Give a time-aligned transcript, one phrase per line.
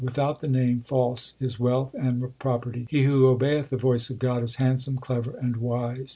[0.03, 2.87] Without the Name false is wealth and property.
[2.89, 6.09] He who obeyeth the voice of God Is handsome, clever, and wise.